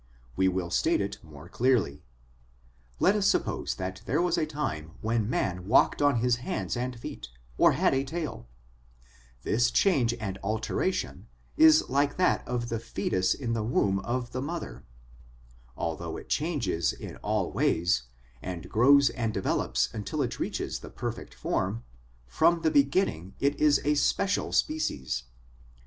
[0.35, 2.01] We will state it more clearly:
[2.99, 6.99] let us suppose that there was a time when man walked on his hands and
[6.99, 8.47] feet, or had a tail;
[9.43, 14.41] this change and alteration is like that of the foetus in the womb of the
[14.41, 14.83] mother;
[15.77, 18.05] although it changes in all ways,
[18.41, 21.83] and grows and develops until it reaches the perfect form,
[22.25, 25.25] from the beginning it is a special species.